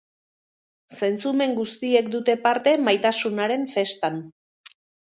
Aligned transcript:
Zentzumen 1.01 1.53
guztiek 1.59 2.11
dute 2.17 2.37
parte 2.49 2.75
maitasunaren 2.89 3.71
festan. 3.79 4.23